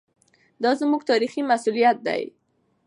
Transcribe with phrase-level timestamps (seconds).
[0.63, 2.21] دا زموږ تاریخي مسوولیت دی.